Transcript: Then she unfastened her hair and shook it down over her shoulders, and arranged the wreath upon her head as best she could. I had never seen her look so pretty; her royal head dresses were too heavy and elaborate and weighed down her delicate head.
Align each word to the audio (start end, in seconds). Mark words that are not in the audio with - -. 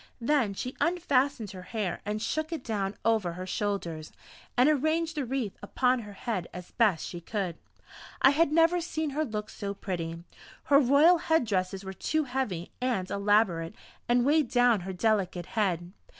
Then 0.19 0.55
she 0.55 0.75
unfastened 0.81 1.51
her 1.51 1.61
hair 1.61 2.01
and 2.07 2.19
shook 2.19 2.51
it 2.51 2.63
down 2.63 2.95
over 3.05 3.33
her 3.33 3.45
shoulders, 3.45 4.11
and 4.57 4.67
arranged 4.67 5.15
the 5.15 5.25
wreath 5.25 5.55
upon 5.61 5.99
her 5.99 6.13
head 6.13 6.47
as 6.55 6.71
best 6.71 7.05
she 7.05 7.21
could. 7.21 7.55
I 8.19 8.31
had 8.31 8.51
never 8.51 8.81
seen 8.81 9.11
her 9.11 9.23
look 9.23 9.47
so 9.51 9.75
pretty; 9.75 10.23
her 10.63 10.79
royal 10.79 11.19
head 11.19 11.45
dresses 11.45 11.83
were 11.83 11.93
too 11.93 12.23
heavy 12.23 12.71
and 12.81 13.11
elaborate 13.11 13.75
and 14.09 14.25
weighed 14.25 14.49
down 14.49 14.79
her 14.79 14.93
delicate 14.93 15.45
head. 15.45 15.91